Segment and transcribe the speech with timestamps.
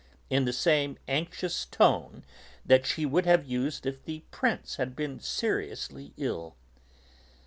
[0.31, 2.23] in the same anxious tone
[2.65, 6.55] that she would have used if the Prince had been seriously ill.